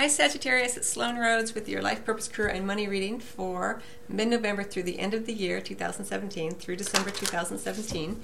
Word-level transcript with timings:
Hi 0.00 0.06
Sagittarius, 0.06 0.78
it's 0.78 0.88
Sloan 0.88 1.18
Rhodes 1.18 1.54
with 1.54 1.68
your 1.68 1.82
Life 1.82 2.06
Purpose 2.06 2.26
Career 2.26 2.48
and 2.48 2.66
Money 2.66 2.88
reading 2.88 3.20
for 3.20 3.82
mid-November 4.08 4.62
through 4.62 4.84
the 4.84 4.98
end 4.98 5.12
of 5.12 5.26
the 5.26 5.32
year 5.34 5.60
2017 5.60 6.52
through 6.52 6.76
December 6.76 7.10
2017. 7.10 8.18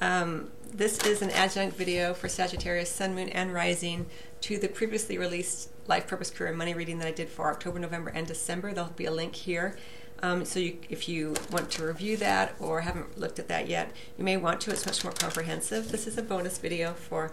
Um, 0.00 0.50
this 0.72 1.04
is 1.04 1.20
an 1.20 1.28
adjunct 1.28 1.76
video 1.76 2.14
for 2.14 2.30
Sagittarius, 2.30 2.90
Sun, 2.90 3.14
Moon, 3.14 3.28
and 3.28 3.52
Rising 3.52 4.06
to 4.40 4.56
the 4.56 4.68
previously 4.68 5.18
released 5.18 5.68
Life 5.86 6.06
Purpose 6.06 6.30
Career 6.30 6.48
and 6.48 6.56
Money 6.56 6.72
reading 6.72 6.96
that 7.00 7.08
I 7.08 7.12
did 7.12 7.28
for 7.28 7.50
October, 7.50 7.78
November, 7.78 8.08
and 8.08 8.26
December. 8.26 8.72
There'll 8.72 8.88
be 8.88 9.04
a 9.04 9.12
link 9.12 9.34
here. 9.34 9.76
Um, 10.22 10.46
so 10.46 10.58
you, 10.58 10.78
if 10.88 11.10
you 11.10 11.34
want 11.52 11.70
to 11.72 11.84
review 11.84 12.16
that 12.16 12.54
or 12.58 12.80
haven't 12.80 13.18
looked 13.18 13.38
at 13.38 13.48
that 13.48 13.68
yet, 13.68 13.92
you 14.16 14.24
may 14.24 14.38
want 14.38 14.62
to. 14.62 14.70
It's 14.70 14.86
much 14.86 15.04
more 15.04 15.12
comprehensive. 15.12 15.92
This 15.92 16.06
is 16.06 16.16
a 16.16 16.22
bonus 16.22 16.56
video 16.56 16.94
for 16.94 17.32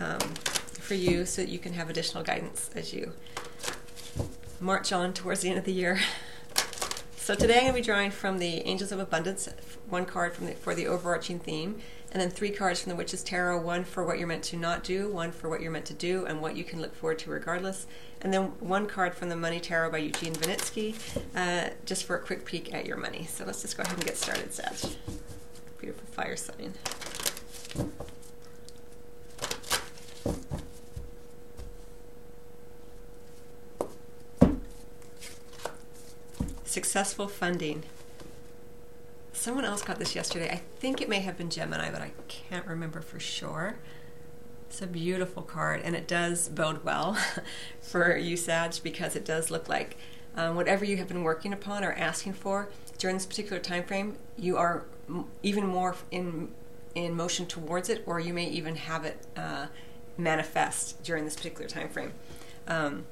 um, 0.00 0.34
for 0.88 0.94
you 0.94 1.26
so 1.26 1.42
that 1.42 1.50
you 1.50 1.58
can 1.58 1.74
have 1.74 1.90
additional 1.90 2.24
guidance 2.24 2.70
as 2.74 2.94
you 2.94 3.12
march 4.58 4.90
on 4.90 5.12
towards 5.12 5.42
the 5.42 5.50
end 5.50 5.58
of 5.58 5.66
the 5.66 5.72
year. 5.72 6.00
So 7.14 7.34
today 7.34 7.56
I'm 7.56 7.60
going 7.64 7.74
to 7.74 7.80
be 7.80 7.82
drawing 7.82 8.10
from 8.10 8.38
the 8.38 8.66
Angels 8.66 8.90
of 8.90 8.98
Abundance, 8.98 9.50
one 9.90 10.06
card 10.06 10.34
the, 10.36 10.52
for 10.52 10.74
the 10.74 10.86
overarching 10.86 11.40
theme, 11.40 11.78
and 12.10 12.22
then 12.22 12.30
three 12.30 12.48
cards 12.48 12.80
from 12.80 12.88
the 12.88 12.96
Witch's 12.96 13.22
Tarot, 13.22 13.60
one 13.60 13.84
for 13.84 14.02
what 14.02 14.18
you're 14.18 14.26
meant 14.26 14.44
to 14.44 14.56
not 14.56 14.82
do, 14.82 15.12
one 15.12 15.30
for 15.30 15.50
what 15.50 15.60
you're 15.60 15.70
meant 15.70 15.84
to 15.84 15.94
do, 15.94 16.24
and 16.24 16.40
what 16.40 16.56
you 16.56 16.64
can 16.64 16.80
look 16.80 16.94
forward 16.94 17.18
to 17.18 17.30
regardless, 17.30 17.86
and 18.22 18.32
then 18.32 18.44
one 18.58 18.86
card 18.86 19.14
from 19.14 19.28
the 19.28 19.36
Money 19.36 19.60
Tarot 19.60 19.90
by 19.90 19.98
Eugene 19.98 20.32
Vinitsky, 20.36 20.94
uh, 21.36 21.68
just 21.84 22.04
for 22.04 22.16
a 22.16 22.20
quick 22.20 22.46
peek 22.46 22.72
at 22.72 22.86
your 22.86 22.96
money. 22.96 23.26
So 23.26 23.44
let's 23.44 23.60
just 23.60 23.76
go 23.76 23.82
ahead 23.82 23.94
and 23.94 24.06
get 24.06 24.16
started, 24.16 24.54
Sag. 24.54 24.72
Beautiful 25.78 26.08
fire 26.12 26.34
sign. 26.34 26.72
Successful 36.68 37.28
funding. 37.28 37.82
Someone 39.32 39.64
else 39.64 39.80
got 39.80 39.98
this 39.98 40.14
yesterday. 40.14 40.50
I 40.50 40.56
think 40.80 41.00
it 41.00 41.08
may 41.08 41.20
have 41.20 41.38
been 41.38 41.48
Gemini, 41.48 41.90
but 41.90 42.02
I 42.02 42.10
can't 42.28 42.66
remember 42.66 43.00
for 43.00 43.18
sure. 43.18 43.76
It's 44.68 44.82
a 44.82 44.86
beautiful 44.86 45.42
card, 45.42 45.80
and 45.82 45.96
it 45.96 46.06
does 46.06 46.50
bode 46.50 46.84
well 46.84 47.16
for 47.80 48.14
you, 48.18 48.36
Sag, 48.36 48.74
because 48.82 49.16
it 49.16 49.24
does 49.24 49.50
look 49.50 49.66
like 49.66 49.96
um, 50.36 50.56
whatever 50.56 50.84
you 50.84 50.98
have 50.98 51.08
been 51.08 51.22
working 51.22 51.54
upon 51.54 51.84
or 51.84 51.92
asking 51.92 52.34
for 52.34 52.68
during 52.98 53.16
this 53.16 53.24
particular 53.24 53.62
time 53.62 53.84
frame, 53.84 54.18
you 54.36 54.58
are 54.58 54.84
even 55.42 55.66
more 55.66 55.96
in 56.10 56.50
in 56.94 57.16
motion 57.16 57.46
towards 57.46 57.88
it, 57.88 58.02
or 58.04 58.20
you 58.20 58.34
may 58.34 58.46
even 58.46 58.76
have 58.76 59.06
it 59.06 59.16
uh, 59.38 59.68
manifest 60.18 61.02
during 61.02 61.24
this 61.24 61.34
particular 61.34 61.66
time 61.66 61.88
frame. 61.88 62.12
Um, 62.66 63.06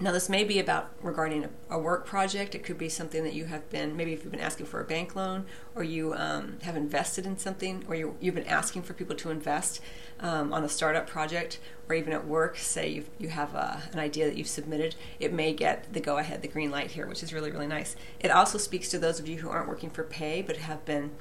now, 0.00 0.10
this 0.10 0.28
may 0.28 0.42
be 0.42 0.58
about 0.58 0.90
regarding 1.02 1.44
a, 1.44 1.50
a, 1.70 1.78
work 1.78 2.04
project. 2.04 2.56
It 2.56 2.64
could 2.64 2.76
be 2.76 2.88
something 2.88 3.22
that 3.22 3.32
you 3.32 3.44
have 3.44 3.70
been, 3.70 3.96
maybe 3.96 4.12
if 4.12 4.24
you've 4.24 4.32
been 4.32 4.40
asking 4.40 4.66
for 4.66 4.80
a 4.80 4.84
bank 4.84 5.14
loan, 5.14 5.46
or 5.76 5.84
you 5.84 6.14
um, 6.14 6.58
have 6.62 6.76
invested 6.76 7.24
in 7.26 7.38
something, 7.38 7.84
or 7.86 7.94
you, 7.94 8.16
have 8.24 8.34
been 8.34 8.46
asking 8.48 8.82
for 8.82 8.92
people 8.92 9.14
to 9.14 9.30
invest 9.30 9.80
um, 10.18 10.52
on 10.52 10.64
a 10.64 10.68
startup 10.68 11.06
project, 11.06 11.60
or 11.88 11.94
even 11.94 12.12
at 12.12 12.26
work. 12.26 12.58
Say 12.58 12.88
you 12.88 13.04
you 13.20 13.28
have 13.28 13.54
a, 13.54 13.82
an 13.92 14.00
idea 14.00 14.26
that 14.26 14.36
you've 14.36 14.48
submitted, 14.48 14.96
it 15.20 15.32
may 15.32 15.52
get 15.52 15.92
the 15.92 16.00
go 16.00 16.18
ahead, 16.18 16.42
the 16.42 16.48
green 16.48 16.72
light 16.72 16.90
here, 16.90 17.06
which 17.06 17.22
is 17.22 17.32
really 17.32 17.52
really 17.52 17.68
nice. 17.68 17.94
It 18.18 18.32
also 18.32 18.58
speaks 18.58 18.88
to 18.88 18.98
those 18.98 19.20
of 19.20 19.28
you 19.28 19.38
who 19.38 19.48
aren't 19.48 19.68
working 19.68 19.90
for 19.90 20.02
pay 20.02 20.42
but 20.42 20.56
have 20.56 20.84
been 20.84 21.12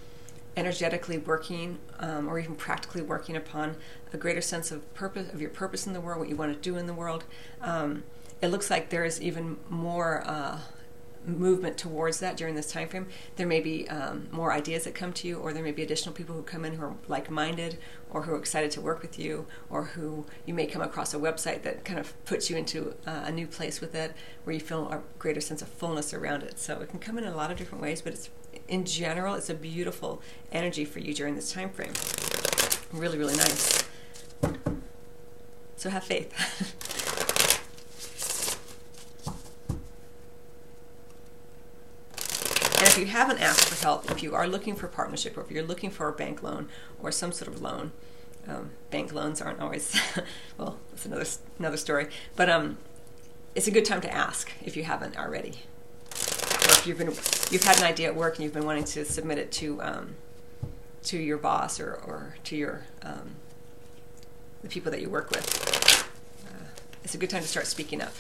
energetically 0.57 1.19
working 1.19 1.77
um, 1.99 2.27
or 2.27 2.39
even 2.39 2.55
practically 2.55 3.01
working 3.01 3.35
upon 3.35 3.75
a 4.11 4.17
greater 4.17 4.41
sense 4.41 4.71
of 4.71 4.93
purpose 4.95 5.31
of 5.31 5.41
your 5.41 5.49
purpose 5.51 5.85
in 5.85 5.93
the 5.93 6.01
world, 6.01 6.19
what 6.19 6.29
you 6.29 6.35
want 6.35 6.53
to 6.53 6.59
do 6.59 6.75
in 6.77 6.87
the 6.87 6.93
world. 6.93 7.23
Um, 7.61 8.03
it 8.43 8.49
looks 8.49 8.69
like 8.69 8.89
there 8.89 9.05
is 9.05 9.21
even 9.21 9.55
more 9.69 10.21
uh, 10.25 10.59
movement 11.25 11.77
towards 11.77 12.19
that 12.19 12.35
during 12.35 12.55
this 12.55 12.69
time 12.69 12.89
frame. 12.89 13.07
There 13.37 13.47
may 13.47 13.61
be 13.61 13.87
um, 13.87 14.27
more 14.31 14.51
ideas 14.51 14.83
that 14.83 14.93
come 14.93 15.13
to 15.13 15.27
you, 15.29 15.37
or 15.37 15.53
there 15.53 15.63
may 15.63 15.71
be 15.71 15.81
additional 15.81 16.13
people 16.13 16.35
who 16.35 16.43
come 16.43 16.65
in 16.65 16.73
who 16.73 16.83
are 16.83 16.95
like-minded, 17.07 17.77
or 18.09 18.23
who 18.23 18.33
are 18.33 18.37
excited 18.37 18.69
to 18.71 18.81
work 18.81 19.01
with 19.01 19.17
you, 19.17 19.47
or 19.69 19.85
who 19.85 20.25
you 20.45 20.53
may 20.53 20.65
come 20.65 20.81
across 20.81 21.13
a 21.13 21.17
website 21.17 21.61
that 21.61 21.85
kind 21.85 22.01
of 22.01 22.13
puts 22.25 22.49
you 22.49 22.57
into 22.57 22.93
uh, 23.07 23.23
a 23.23 23.31
new 23.31 23.47
place 23.47 23.79
with 23.79 23.95
it, 23.95 24.13
where 24.43 24.53
you 24.53 24.59
feel 24.59 24.89
a 24.89 25.01
greater 25.19 25.39
sense 25.39 25.61
of 25.61 25.69
fullness 25.69 26.13
around 26.13 26.43
it. 26.43 26.59
So 26.59 26.81
it 26.81 26.89
can 26.89 26.99
come 26.99 27.17
in 27.17 27.23
a 27.23 27.33
lot 27.33 27.49
of 27.49 27.57
different 27.57 27.81
ways, 27.81 28.01
but 28.01 28.11
it's 28.11 28.29
in 28.67 28.83
general, 28.83 29.35
it's 29.35 29.49
a 29.49 29.55
beautiful 29.55 30.21
energy 30.51 30.83
for 30.83 30.99
you 30.99 31.13
during 31.13 31.35
this 31.35 31.53
time 31.53 31.69
frame. 31.69 31.93
Really, 32.91 33.17
really 33.17 33.37
nice. 33.37 33.85
So 35.77 35.89
have 35.89 36.03
faith. 36.03 36.89
if 42.93 42.99
you 42.99 43.05
haven't 43.07 43.39
asked 43.39 43.69
for 43.69 43.83
help, 43.83 44.11
if 44.11 44.21
you 44.21 44.35
are 44.35 44.47
looking 44.47 44.75
for 44.75 44.87
partnership, 44.87 45.35
or 45.35 45.41
if 45.41 45.49
you're 45.49 45.63
looking 45.63 45.89
for 45.89 46.07
a 46.07 46.11
bank 46.11 46.43
loan 46.43 46.69
or 47.01 47.11
some 47.11 47.31
sort 47.31 47.47
of 47.51 47.59
loan, 47.59 47.91
um, 48.47 48.69
bank 48.91 49.11
loans 49.11 49.41
aren't 49.41 49.59
always 49.59 49.99
well. 50.59 50.77
That's 50.91 51.07
another 51.07 51.25
another 51.57 51.77
story. 51.77 52.09
But 52.35 52.51
um, 52.51 52.77
it's 53.55 53.67
a 53.67 53.71
good 53.71 53.85
time 53.85 54.01
to 54.01 54.13
ask 54.13 54.51
if 54.63 54.77
you 54.77 54.83
haven't 54.83 55.17
already, 55.17 55.61
or 56.11 56.69
if 56.69 56.85
you've 56.85 56.99
been 56.99 57.07
you've 57.07 57.63
had 57.63 57.79
an 57.79 57.85
idea 57.85 58.09
at 58.09 58.15
work 58.15 58.35
and 58.35 58.43
you've 58.43 58.53
been 58.53 58.65
wanting 58.65 58.83
to 58.83 59.05
submit 59.05 59.39
it 59.39 59.51
to 59.53 59.81
um, 59.81 60.15
to 61.05 61.17
your 61.17 61.37
boss 61.37 61.79
or, 61.79 61.93
or 61.93 62.35
to 62.43 62.55
your 62.55 62.83
um, 63.01 63.37
the 64.61 64.69
people 64.69 64.91
that 64.91 65.01
you 65.01 65.09
work 65.09 65.31
with. 65.31 66.07
Uh, 66.45 66.65
it's 67.03 67.15
a 67.15 67.17
good 67.17 67.31
time 67.31 67.41
to 67.41 67.47
start 67.47 67.65
speaking 67.65 68.03
up. 68.03 68.13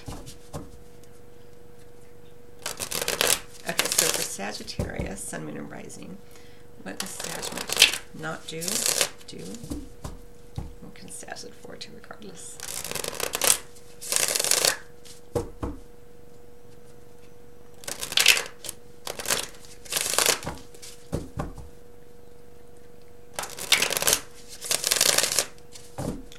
Sagittarius, 4.33 5.21
Sun, 5.21 5.45
Moon, 5.45 5.57
and 5.57 5.69
Rising. 5.69 6.17
What 6.81 6.97
does 6.97 7.09
Sagittarius 7.09 7.99
not 8.19 8.47
do? 8.47 8.61
Do. 9.27 9.43
What 10.81 10.95
can 10.95 11.09
Sag 11.09 11.37
look 11.43 11.53
forward 11.53 11.81
to 11.81 11.91
regardless? 11.93 12.57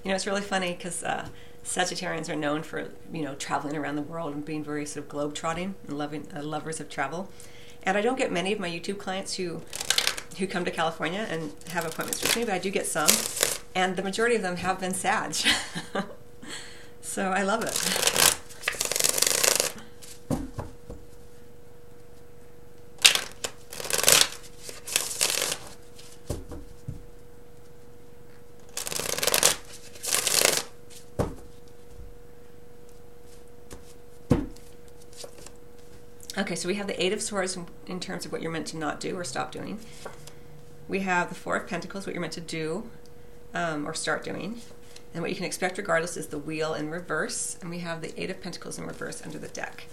You 0.03 0.11
know, 0.11 0.17
it's 0.17 0.27
really 0.27 0.41
funny 0.43 0.73
because 0.73 1.05
uh, 1.05 1.29
Sagittarians 1.65 2.29
are 2.29 2.35
known 2.35 2.65
for, 2.65 2.91
you 3.13 3.23
know, 3.23 3.37
traveling 3.37 3.77
around 3.77 3.95
the 3.95 4.03
world 4.03 4.35
and 4.35 4.45
being 4.45 4.65
very 4.65 4.85
sort 4.85 5.05
of 5.05 5.09
globe-trotting 5.09 5.77
and 5.87 5.97
loving, 5.97 6.27
uh, 6.35 6.43
lovers 6.43 6.81
of 6.81 6.89
travel. 6.89 7.31
And 7.85 7.97
I 7.97 8.01
don't 8.01 8.17
get 8.17 8.33
many 8.33 8.53
of 8.53 8.61
my 8.61 8.69
YouTube 8.69 8.99
clients 8.99 9.35
who 9.35 9.63
who 10.39 10.47
come 10.47 10.65
to 10.65 10.71
California 10.71 11.27
and 11.31 11.53
have 11.69 11.87
appointments 11.87 12.21
with 12.23 12.37
me, 12.37 12.45
but 12.45 12.55
I 12.55 12.59
do 12.59 12.71
get 12.71 12.87
some. 12.87 13.09
And 13.75 13.97
the 13.97 14.03
majority 14.03 14.35
of 14.37 14.43
them 14.43 14.57
have 14.57 14.81
been 14.81 14.95
Sag. 14.95 15.35
so 17.01 17.31
I 17.31 17.43
love 17.43 17.63
it. 17.63 18.41
Okay, 36.45 36.57
so 36.57 36.69
we 36.69 36.75
have 36.75 36.87
the 36.87 37.03
Eight 37.03 37.15
of 37.15 37.23
Swords 37.23 37.57
in, 37.57 37.67
in, 37.87 38.01
terms 38.01 38.27
of 38.27 38.33
what 38.33 38.43
you're 38.43 38.51
meant 38.51 38.67
to 38.67 38.77
not 38.77 39.01
do 39.01 39.17
or 39.17 39.25
stop 39.25 39.51
doing. 39.51 39.81
We 40.89 41.01
have 41.01 41.31
the 41.31 41.35
Four 41.35 41.57
of 41.57 41.67
Pentacles, 41.67 42.07
what 42.07 42.13
you're 42.13 42.21
meant 42.21 42.35
to 42.35 42.43
do 42.43 42.91
um, 43.55 43.89
or 43.89 43.95
start 43.95 44.23
doing. 44.23 44.61
And 45.15 45.23
what 45.23 45.31
you 45.31 45.37
can 45.37 45.47
expect 45.47 45.79
regardless 45.79 46.19
is 46.19 46.27
the 46.27 46.37
Wheel 46.37 46.75
in 46.75 46.91
reverse. 46.91 47.57
And 47.63 47.71
we 47.71 47.79
have 47.79 48.03
the 48.03 48.13
Eight 48.23 48.29
of 48.29 48.43
Pentacles 48.43 48.79
in 48.79 48.85
reverse 48.85 49.23
under 49.25 49.39
the 49.39 49.49
deck. 49.49 49.87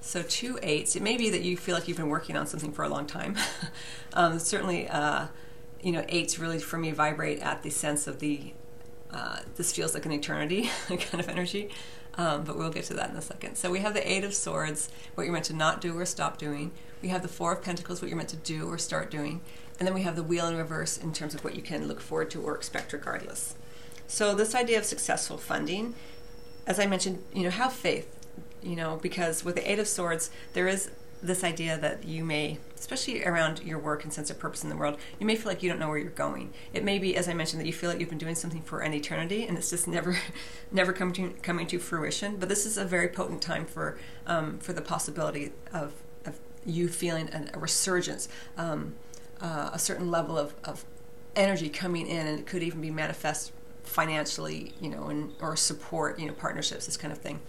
So 0.00 0.22
two 0.22 0.58
eights. 0.62 0.96
It 0.96 1.02
may 1.02 1.18
be 1.18 1.28
that 1.28 1.42
you 1.42 1.58
feel 1.58 1.74
like 1.74 1.86
you've 1.86 1.98
been 1.98 2.08
working 2.08 2.34
on 2.34 2.46
something 2.46 2.72
for 2.72 2.82
a 2.82 2.88
long 2.88 3.06
time. 3.06 3.36
um, 4.14 4.38
certainly, 4.38 4.88
uh, 4.88 5.26
you 5.82 5.92
know, 5.92 6.02
eights 6.08 6.38
really 6.38 6.60
for 6.60 6.78
me 6.78 6.92
vibrate 6.92 7.40
at 7.40 7.62
the 7.62 7.68
sense 7.68 8.06
of 8.06 8.20
the 8.20 8.54
uh, 9.10 9.40
this 9.56 9.70
feels 9.70 9.92
like 9.92 10.06
an 10.06 10.12
eternity 10.12 10.70
kind 10.88 11.20
of 11.20 11.28
energy. 11.28 11.68
Um, 12.18 12.42
but 12.42 12.58
we'll 12.58 12.70
get 12.70 12.84
to 12.86 12.94
that 12.94 13.10
in 13.10 13.16
a 13.16 13.22
second. 13.22 13.56
So 13.56 13.70
we 13.70 13.78
have 13.78 13.94
the 13.94 14.10
Eight 14.10 14.24
of 14.24 14.34
Swords, 14.34 14.90
what 15.14 15.22
you're 15.22 15.32
meant 15.32 15.46
to 15.46 15.54
not 15.54 15.80
do 15.80 15.96
or 15.96 16.04
stop 16.04 16.36
doing. 16.36 16.72
We 17.00 17.08
have 17.10 17.22
the 17.22 17.28
Four 17.28 17.52
of 17.52 17.62
Pentacles, 17.62 18.02
what 18.02 18.08
you're 18.08 18.16
meant 18.16 18.30
to 18.30 18.36
do 18.36 18.68
or 18.68 18.76
start 18.76 19.08
doing. 19.08 19.40
And 19.78 19.86
then 19.86 19.94
we 19.94 20.02
have 20.02 20.16
the 20.16 20.24
Wheel 20.24 20.48
in 20.48 20.56
reverse 20.56 20.98
in 20.98 21.12
terms 21.12 21.36
of 21.36 21.44
what 21.44 21.54
you 21.54 21.62
can 21.62 21.86
look 21.86 22.00
forward 22.00 22.30
to 22.32 22.42
or 22.42 22.56
expect 22.56 22.92
regardless. 22.92 23.54
So 24.08 24.34
this 24.34 24.56
idea 24.56 24.78
of 24.78 24.84
successful 24.84 25.38
funding, 25.38 25.94
as 26.66 26.80
I 26.80 26.86
mentioned, 26.86 27.22
you 27.32 27.44
know, 27.44 27.50
have 27.50 27.72
faith, 27.72 28.12
you 28.62 28.74
know, 28.74 28.98
because 29.00 29.44
with 29.44 29.54
the 29.54 29.70
Eight 29.70 29.78
of 29.78 29.86
Swords, 29.86 30.30
there 30.54 30.66
is 30.66 30.90
this 31.22 31.42
idea 31.42 31.76
that 31.78 32.04
you 32.04 32.24
may, 32.24 32.58
especially 32.78 33.24
around 33.24 33.62
your 33.62 33.78
work 33.78 34.04
and 34.04 34.12
sense 34.12 34.30
of 34.30 34.38
purpose 34.38 34.62
in 34.62 34.70
the 34.70 34.76
world, 34.76 34.98
you 35.18 35.26
may 35.26 35.36
feel 35.36 35.50
like 35.50 35.62
you 35.62 35.68
don't 35.68 35.78
know 35.78 35.88
where 35.88 35.98
you're 35.98 36.10
going. 36.10 36.52
It 36.72 36.84
may 36.84 36.98
be, 36.98 37.16
as 37.16 37.28
I 37.28 37.34
mentioned, 37.34 37.60
that 37.60 37.66
you 37.66 37.72
feel 37.72 37.90
like 37.90 38.00
you've 38.00 38.08
been 38.08 38.18
doing 38.18 38.34
something 38.34 38.62
for 38.62 38.80
an 38.80 38.94
eternity 38.94 39.46
and 39.46 39.58
it's 39.58 39.70
just 39.70 39.88
never, 39.88 40.18
never 40.70 40.92
come 40.92 41.12
to, 41.14 41.30
coming 41.42 41.66
to 41.68 41.78
fruition. 41.78 42.36
But 42.36 42.48
this 42.48 42.66
is 42.66 42.78
a 42.78 42.84
very 42.84 43.08
potent 43.08 43.42
time 43.42 43.64
for 43.64 43.98
um, 44.26 44.58
for 44.58 44.72
the 44.72 44.82
possibility 44.82 45.52
of, 45.72 45.94
of 46.24 46.38
you 46.64 46.88
feeling 46.88 47.28
a, 47.32 47.56
a 47.56 47.58
resurgence, 47.58 48.28
um, 48.56 48.94
uh, 49.40 49.70
a 49.72 49.78
certain 49.78 50.10
level 50.10 50.36
of, 50.36 50.54
of 50.64 50.84
energy 51.34 51.68
coming 51.68 52.06
in, 52.06 52.26
and 52.26 52.38
it 52.38 52.46
could 52.46 52.62
even 52.62 52.80
be 52.80 52.90
manifest 52.90 53.52
financially, 53.84 54.74
you 54.80 54.90
know, 54.90 55.04
and 55.04 55.32
or 55.40 55.56
support, 55.56 56.18
you 56.18 56.26
know, 56.26 56.32
partnerships, 56.32 56.86
this 56.86 56.96
kind 56.96 57.12
of 57.12 57.18
thing. 57.18 57.40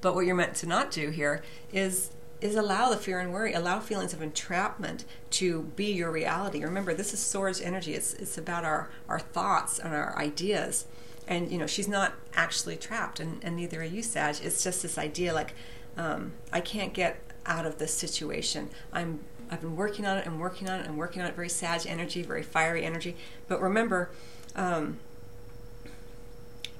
But 0.00 0.14
what 0.14 0.24
you're 0.24 0.36
meant 0.36 0.54
to 0.56 0.66
not 0.66 0.90
do 0.90 1.10
here 1.10 1.42
is 1.72 2.10
is 2.40 2.54
allow 2.54 2.88
the 2.88 2.96
fear 2.96 3.18
and 3.20 3.32
worry, 3.32 3.52
allow 3.52 3.80
feelings 3.80 4.12
of 4.12 4.22
entrapment 4.22 5.04
to 5.30 5.62
be 5.76 5.92
your 5.92 6.10
reality. 6.10 6.62
Remember, 6.62 6.94
this 6.94 7.12
is 7.12 7.20
Swords 7.20 7.60
energy. 7.60 7.94
It's 7.94 8.14
it's 8.14 8.38
about 8.38 8.64
our 8.64 8.90
our 9.08 9.18
thoughts 9.18 9.78
and 9.78 9.94
our 9.94 10.16
ideas. 10.18 10.86
And 11.28 11.50
you 11.50 11.58
know, 11.58 11.66
she's 11.66 11.88
not 11.88 12.14
actually 12.34 12.76
trapped, 12.76 13.20
and, 13.20 13.42
and 13.44 13.56
neither 13.56 13.80
are 13.80 13.84
you, 13.84 14.02
Sag. 14.02 14.36
It's 14.42 14.64
just 14.64 14.82
this 14.82 14.98
idea 14.98 15.32
like 15.34 15.54
um, 15.96 16.32
I 16.52 16.60
can't 16.60 16.92
get 16.92 17.20
out 17.46 17.66
of 17.66 17.78
this 17.78 17.92
situation. 17.92 18.70
I'm 18.92 19.20
I've 19.50 19.60
been 19.60 19.76
working 19.76 20.06
on 20.06 20.18
it 20.18 20.26
and 20.26 20.40
working 20.40 20.68
on 20.68 20.80
it 20.80 20.86
and 20.86 20.96
working 20.96 21.22
on 21.22 21.28
it. 21.28 21.36
Very 21.36 21.48
Sag 21.48 21.86
energy, 21.86 22.22
very 22.22 22.42
fiery 22.42 22.84
energy. 22.84 23.16
But 23.48 23.60
remember. 23.60 24.10
Um, 24.56 24.98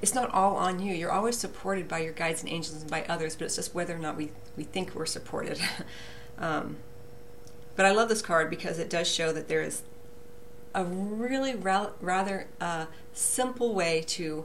it's 0.02 0.14
not 0.14 0.32
all 0.32 0.56
on 0.56 0.80
you. 0.80 0.94
You're 0.94 1.12
always 1.12 1.36
supported 1.36 1.88
by 1.88 1.98
your 2.00 2.12
guides 2.12 2.42
and 2.42 2.50
angels 2.50 2.80
and 2.80 2.90
by 2.90 3.04
others, 3.04 3.36
but 3.36 3.46
it's 3.46 3.56
just 3.56 3.74
whether 3.74 3.94
or 3.94 3.98
not 3.98 4.16
we, 4.16 4.30
we 4.56 4.64
think 4.64 4.94
we're 4.94 5.06
supported. 5.06 5.60
um, 6.38 6.76
but 7.76 7.86
I 7.86 7.92
love 7.92 8.08
this 8.08 8.22
card 8.22 8.50
because 8.50 8.78
it 8.78 8.90
does 8.90 9.08
show 9.08 9.32
that 9.32 9.48
there 9.48 9.62
is 9.62 9.82
a 10.74 10.84
really 10.84 11.54
ra- 11.54 11.90
rather 12.00 12.46
uh, 12.60 12.86
simple 13.12 13.74
way 13.74 14.02
to 14.06 14.44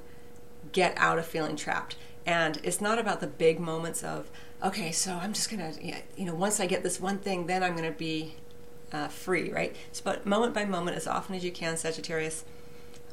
get 0.72 0.94
out 0.98 1.20
of 1.20 1.26
feeling 1.26 1.56
trapped. 1.56 1.96
And 2.26 2.60
it's 2.64 2.82
not 2.82 2.98
about 2.98 3.22
the 3.22 3.28
big 3.28 3.60
moments 3.60 4.04
of, 4.04 4.30
okay, 4.64 4.92
so 4.92 5.14
I'm 5.14 5.34
just 5.34 5.50
going 5.50 5.74
to, 5.74 6.02
you 6.18 6.26
know, 6.26 6.34
once 6.34 6.60
I 6.60 6.66
get 6.66 6.84
this 6.84 7.00
one 7.00 7.20
thing, 7.20 7.46
then 7.48 7.64
I'm 7.64 7.76
going 7.76 7.92
to 7.92 7.98
be 7.98 8.36
uh, 8.92 9.08
free, 9.08 9.52
right? 9.52 9.76
It's 9.90 10.00
about 10.00 10.26
moment 10.26 10.54
by 10.54 10.66
moment, 10.66 10.98
as 10.98 11.08
often 11.08 11.36
as 11.36 11.44
you 11.44 11.52
can, 11.52 11.78
Sagittarius 11.78 12.44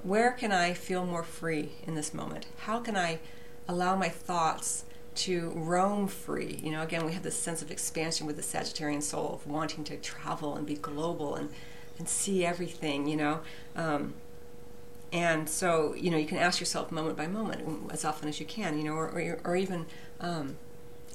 where 0.02 0.32
can 0.32 0.52
I 0.52 0.72
feel 0.72 1.06
more 1.06 1.22
free 1.22 1.72
in 1.86 1.94
this 1.94 2.12
moment? 2.12 2.46
How 2.58 2.80
can 2.80 2.96
I 2.96 3.20
allow 3.68 3.96
my 3.96 4.08
thoughts 4.08 4.84
to 5.14 5.50
roam 5.54 6.08
free? 6.08 6.60
You 6.62 6.72
know, 6.72 6.82
again, 6.82 7.06
we 7.06 7.12
have 7.12 7.22
this 7.22 7.38
sense 7.38 7.62
of 7.62 7.70
expansion 7.70 8.26
with 8.26 8.36
the 8.36 8.42
Sagittarian 8.42 9.02
soul 9.02 9.34
of 9.34 9.46
wanting 9.46 9.84
to 9.84 9.96
travel 9.96 10.56
and 10.56 10.66
be 10.66 10.74
global 10.74 11.36
and, 11.36 11.50
and 11.98 12.08
see 12.08 12.44
everything, 12.44 13.06
you 13.06 13.16
know. 13.16 13.40
Um, 13.76 14.14
and 15.12 15.48
so, 15.48 15.94
you 15.94 16.10
know, 16.10 16.16
you 16.16 16.26
can 16.26 16.38
ask 16.38 16.58
yourself 16.58 16.90
moment 16.90 17.16
by 17.16 17.26
moment, 17.26 17.90
as 17.92 18.04
often 18.04 18.28
as 18.28 18.40
you 18.40 18.46
can, 18.46 18.78
you 18.78 18.84
know, 18.84 18.94
or, 18.94 19.08
or, 19.08 19.40
or 19.44 19.56
even, 19.56 19.86
um, 20.20 20.56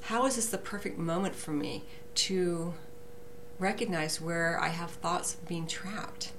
how 0.01 0.25
is 0.25 0.35
this 0.35 0.47
the 0.47 0.57
perfect 0.57 0.97
moment 0.97 1.35
for 1.35 1.51
me 1.51 1.83
to 2.13 2.75
recognize 3.59 4.21
where 4.21 4.59
I 4.61 4.69
have 4.69 4.91
thoughts 4.91 5.37
being 5.47 5.65
trapped? 5.65 6.31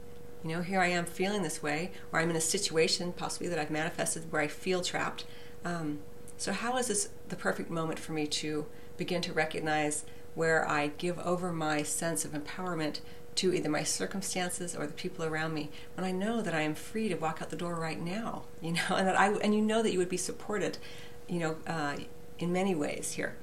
You 0.44 0.50
know, 0.50 0.62
here 0.62 0.80
I 0.80 0.88
am 0.88 1.04
feeling 1.04 1.42
this 1.42 1.62
way, 1.62 1.90
or 2.12 2.20
I'm 2.20 2.30
in 2.30 2.36
a 2.36 2.40
situation 2.40 3.12
possibly 3.12 3.48
that 3.48 3.58
I've 3.58 3.70
manifested 3.70 4.30
where 4.30 4.42
I 4.42 4.46
feel 4.46 4.82
trapped. 4.82 5.24
Um, 5.64 5.98
so, 6.36 6.52
how 6.52 6.76
is 6.76 6.86
this 6.86 7.08
the 7.28 7.36
perfect 7.36 7.70
moment 7.70 7.98
for 7.98 8.12
me 8.12 8.26
to 8.26 8.66
begin 8.96 9.20
to 9.22 9.32
recognize 9.32 10.04
where 10.34 10.68
I 10.68 10.88
give 10.98 11.18
over 11.18 11.52
my 11.52 11.82
sense 11.82 12.24
of 12.24 12.32
empowerment 12.32 13.00
to 13.36 13.52
either 13.52 13.68
my 13.68 13.82
circumstances 13.82 14.74
or 14.74 14.86
the 14.86 14.92
people 14.92 15.24
around 15.24 15.54
me 15.54 15.70
when 15.94 16.04
I 16.04 16.10
know 16.10 16.42
that 16.42 16.54
I 16.54 16.62
am 16.62 16.74
free 16.74 17.08
to 17.08 17.14
walk 17.14 17.40
out 17.40 17.50
the 17.50 17.56
door 17.56 17.74
right 17.74 18.00
now, 18.00 18.42
you 18.60 18.72
know, 18.72 18.96
and 18.96 19.06
that 19.08 19.18
I 19.18 19.32
and 19.32 19.54
you 19.54 19.62
know 19.62 19.82
that 19.82 19.92
you 19.92 19.98
would 19.98 20.08
be 20.08 20.16
supported, 20.16 20.78
you 21.26 21.40
know, 21.40 21.56
uh, 21.66 21.96
in 22.38 22.52
many 22.52 22.74
ways 22.74 23.12
here. 23.12 23.34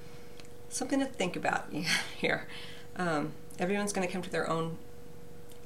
Something 0.69 0.99
to 0.99 1.05
think 1.05 1.35
about 1.35 1.67
here. 2.17 2.47
Um, 2.95 3.33
everyone's 3.59 3.91
going 3.91 4.07
to 4.07 4.11
come 4.11 4.21
to 4.21 4.29
their 4.29 4.49
own 4.49 4.77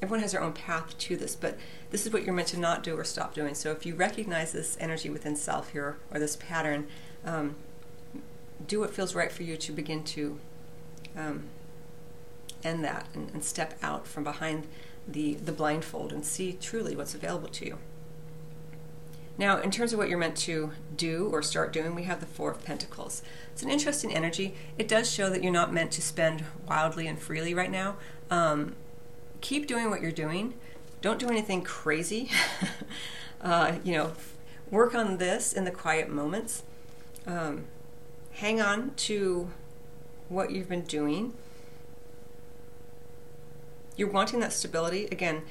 everyone 0.01 0.21
has 0.21 0.31
their 0.31 0.41
own 0.41 0.53
path 0.53 0.97
to 0.97 1.17
this, 1.17 1.35
but 1.35 1.57
this 1.91 2.05
is 2.05 2.13
what 2.13 2.23
you're 2.23 2.33
meant 2.33 2.47
to 2.49 2.59
not 2.59 2.83
do 2.83 2.97
or 2.97 3.03
stop 3.03 3.33
doing. 3.33 3.53
So 3.53 3.71
if 3.71 3.85
you 3.85 3.95
recognize 3.95 4.51
this 4.51 4.77
energy 4.79 5.09
within 5.09 5.35
self 5.35 5.71
here 5.71 5.97
or 6.11 6.19
this 6.19 6.35
pattern, 6.35 6.87
um, 7.25 7.55
do 8.65 8.79
what 8.79 8.93
feels 8.93 9.15
right 9.15 9.31
for 9.31 9.43
you 9.43 9.57
to 9.57 9.71
begin 9.71 10.03
to 10.03 10.39
um, 11.17 11.43
end 12.63 12.83
that 12.83 13.07
and, 13.13 13.29
and 13.31 13.43
step 13.43 13.77
out 13.81 14.07
from 14.07 14.23
behind 14.23 14.67
the, 15.07 15.35
the 15.35 15.51
blindfold 15.51 16.13
and 16.13 16.25
see 16.25 16.53
truly 16.53 16.95
what's 16.95 17.15
available 17.15 17.49
to 17.49 17.65
you. 17.65 17.77
Now, 19.37 19.61
in 19.61 19.71
terms 19.71 19.93
of 19.93 19.99
what 19.99 20.09
you're 20.09 20.17
meant 20.17 20.35
to 20.39 20.71
do 20.97 21.29
or 21.31 21.41
start 21.41 21.71
doing, 21.71 21.95
we 21.95 22.03
have 22.03 22.19
the 22.19 22.25
Four 22.25 22.51
of 22.51 22.65
Pentacles. 22.65 23.21
It's 23.53 23.63
an 23.63 23.69
interesting 23.69 24.13
energy. 24.13 24.53
It 24.77 24.89
does 24.89 25.09
show 25.09 25.29
that 25.29 25.41
you're 25.41 25.53
not 25.53 25.73
meant 25.73 25.91
to 25.91 26.01
spend 26.01 26.43
wildly 26.67 27.07
and 27.07 27.17
freely 27.17 27.53
right 27.53 27.71
now. 27.71 27.95
Um, 28.29 28.75
keep 29.41 29.67
doing 29.67 29.89
what 29.89 30.01
you're 30.01 30.11
doing. 30.11 30.53
Don't 31.01 31.19
do 31.19 31.29
anything 31.29 31.63
crazy. 31.63 32.29
uh, 33.41 33.73
you 33.83 33.93
know, 33.93 34.13
work 34.69 34.93
on 34.93 35.17
this 35.17 35.53
in 35.53 35.65
the 35.65 35.71
quiet 35.71 36.09
moments. 36.09 36.63
Um, 37.25 37.65
hang 38.31 38.61
on 38.61 38.93
to 38.95 39.49
what 40.27 40.51
you've 40.51 40.69
been 40.69 40.83
doing. 40.83 41.33
You're 43.95 44.09
wanting 44.09 44.39
that 44.39 44.53
stability. 44.53 45.05
Again, 45.05 45.43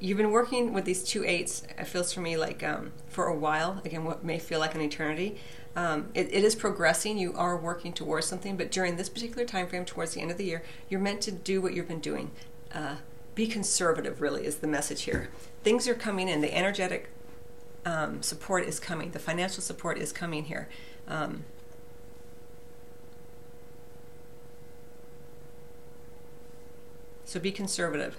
you've 0.00 0.18
been 0.18 0.30
working 0.30 0.72
with 0.72 0.84
these 0.84 1.02
two 1.02 1.24
eights, 1.24 1.62
it 1.76 1.86
feels 1.86 2.12
for 2.12 2.20
me 2.20 2.36
like 2.36 2.62
um, 2.62 2.92
for 3.08 3.26
a 3.26 3.34
while. 3.34 3.80
Again, 3.84 4.04
what 4.04 4.24
may 4.24 4.38
feel 4.38 4.60
like 4.60 4.74
an 4.74 4.80
eternity. 4.80 5.38
Um, 5.76 6.08
it, 6.14 6.32
it 6.32 6.44
is 6.44 6.54
progressing. 6.54 7.18
You 7.18 7.34
are 7.36 7.56
working 7.56 7.92
towards 7.92 8.26
something, 8.26 8.56
but 8.56 8.70
during 8.70 8.96
this 8.96 9.08
particular 9.08 9.44
time 9.44 9.68
frame, 9.68 9.84
towards 9.84 10.14
the 10.14 10.20
end 10.20 10.30
of 10.30 10.36
the 10.36 10.44
year, 10.44 10.62
you're 10.88 11.00
meant 11.00 11.20
to 11.22 11.32
do 11.32 11.60
what 11.60 11.72
you've 11.72 11.88
been 11.88 12.00
doing. 12.00 12.30
Uh, 12.72 12.96
be 13.38 13.46
conservative, 13.46 14.20
really, 14.20 14.44
is 14.44 14.56
the 14.56 14.66
message 14.66 15.02
here. 15.02 15.28
Things 15.62 15.86
are 15.86 15.94
coming 15.94 16.28
in. 16.28 16.40
The 16.40 16.52
energetic 16.52 17.08
um, 17.86 18.20
support 18.20 18.64
is 18.64 18.80
coming. 18.80 19.12
The 19.12 19.20
financial 19.20 19.62
support 19.62 19.96
is 19.96 20.10
coming 20.10 20.46
here. 20.46 20.68
Um, 21.06 21.44
so 27.24 27.38
be 27.38 27.52
conservative, 27.52 28.16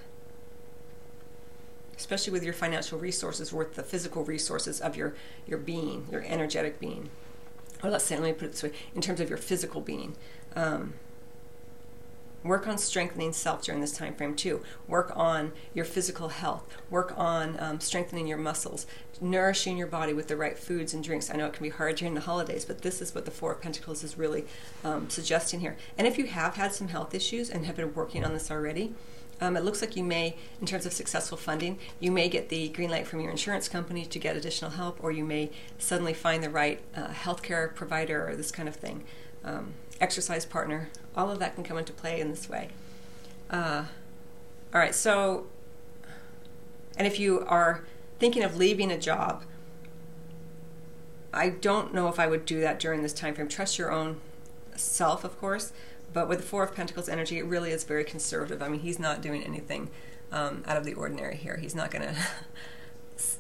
especially 1.98 2.32
with 2.32 2.46
your 2.46 2.54
financial 2.54 2.98
resources, 2.98 3.52
with 3.52 3.76
the 3.76 3.84
physical 3.84 4.24
resources 4.24 4.80
of 4.80 4.96
your, 4.96 5.16
your 5.46 5.60
being, 5.60 6.08
your 6.10 6.24
energetic 6.26 6.80
being. 6.80 7.10
Or 7.84 7.90
let's 7.90 8.06
say, 8.06 8.16
let 8.16 8.24
me 8.24 8.32
put 8.32 8.46
it 8.46 8.52
this 8.52 8.64
way 8.64 8.72
in 8.96 9.02
terms 9.02 9.20
of 9.20 9.28
your 9.28 9.38
physical 9.38 9.82
being. 9.82 10.16
Um, 10.56 10.94
Work 12.44 12.68
on 12.68 12.78
strengthening 12.78 13.34
self 13.34 13.64
during 13.64 13.82
this 13.82 13.92
time 13.92 14.16
frame 14.16 14.36
too. 14.36 14.64
Work 14.88 15.12
on 15.16 15.52
your 15.74 15.86
physical 15.86 16.30
health. 16.30 16.68
Work 16.90 17.14
on 17.18 17.60
um, 17.60 17.80
strengthening 17.82 18.28
your 18.28 18.38
muscles, 18.38 18.86
nourishing 19.20 19.78
your 19.78 19.88
body 19.88 20.14
with 20.14 20.30
the 20.30 20.38
right 20.38 20.58
foods 20.58 20.94
and 20.94 21.04
drinks. 21.04 21.30
I 21.30 21.36
know 21.36 21.48
it 21.48 21.54
can 21.54 21.64
be 21.64 21.70
hard 21.70 21.98
during 21.98 22.14
the 22.14 22.22
holidays, 22.22 22.64
but 22.64 22.82
this 22.82 23.02
is 23.02 23.14
what 23.14 23.26
the 23.26 23.32
Four 23.32 23.52
of 23.54 23.62
Pentacles 23.62 24.04
is 24.04 24.18
really 24.18 24.46
um, 24.86 25.10
suggesting 25.10 25.60
here. 25.60 25.76
And 25.98 26.08
if 26.08 26.18
you 26.18 26.28
have 26.28 26.56
had 26.56 26.72
some 26.72 26.88
health 26.88 27.14
issues 27.14 27.50
and 27.50 27.66
have 27.66 27.76
been 27.76 27.94
working 27.94 28.24
on 28.24 28.34
this 28.34 28.50
already, 28.50 28.94
um, 29.42 29.56
it 29.56 29.64
looks 29.64 29.82
like 29.82 29.96
you 29.96 30.04
may, 30.04 30.38
in 30.60 30.68
terms 30.68 30.86
of 30.86 30.94
successful 30.94 31.38
funding, 31.38 31.80
you 32.00 32.12
may 32.12 32.30
get 32.30 32.50
the 32.50 32.70
green 32.70 32.90
light 32.90 33.08
from 33.08 33.22
your 33.22 33.32
insurance 33.32 33.70
company 33.70 34.06
to 34.06 34.20
get 34.20 34.36
additional 34.36 34.72
help, 34.72 35.02
or 35.04 35.12
you 35.12 35.24
may 35.24 35.52
suddenly 35.78 36.14
find 36.14 36.44
the 36.44 36.50
right 36.50 36.82
uh, 36.96 37.08
healthcare 37.08 37.74
provider 37.74 38.28
or 38.28 38.36
this 38.36 38.52
kind 38.52 38.68
of 38.68 38.76
thing. 38.76 39.04
Um, 39.44 39.74
exercise 40.02 40.46
partner. 40.46 40.90
All 41.20 41.30
of 41.30 41.40
that 41.40 41.54
can 41.54 41.66
come 41.66 41.78
into 41.78 41.92
play 41.92 42.22
in 42.22 42.30
this 42.30 42.48
way. 42.48 42.70
Uh, 43.50 43.84
all 44.74 44.80
right, 44.80 44.96
so, 44.96 45.48
and 46.96 47.06
if 47.06 47.20
you 47.20 47.44
are 47.46 47.84
thinking 48.20 48.42
of 48.42 48.56
leaving 48.56 48.90
a 48.90 48.98
job, 48.98 49.44
I 51.34 51.50
don't 51.50 51.94
know 51.94 52.08
if 52.08 52.22
I 52.22 52.28
would 52.28 52.46
do 52.46 52.62
that 52.62 52.80
during 52.80 53.04
this 53.04 53.12
time 53.12 53.36
frame. 53.36 53.50
Trust 53.50 53.78
your 53.78 53.92
own 53.92 54.22
self, 54.78 55.26
of 55.26 55.38
course, 55.42 55.74
but 56.14 56.30
with 56.30 56.40
the 56.40 56.46
Four 56.46 56.64
of 56.64 56.74
Pentacles 56.74 57.10
energy, 57.10 57.38
it 57.38 57.46
really 57.46 57.72
is 57.72 57.84
very 57.84 58.06
conservative. 58.06 58.62
I 58.62 58.70
mean, 58.70 58.80
he's 58.80 58.98
not 58.98 59.22
doing 59.22 59.44
anything 59.44 59.90
um, 60.32 60.64
out 60.66 60.78
of 60.78 60.86
the 60.86 60.94
ordinary 60.94 61.36
here. 61.36 61.58
He's 61.58 61.76
not 61.76 61.92
going 61.92 62.08
to, 62.08 62.16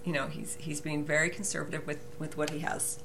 you 0.04 0.12
know, 0.12 0.28
he's 0.28 0.58
he's 0.60 0.82
being 0.82 1.06
very 1.06 1.30
conservative 1.30 1.88
with 1.88 2.06
with 2.20 2.36
what 2.36 2.50
he 2.50 2.60
has 2.60 3.00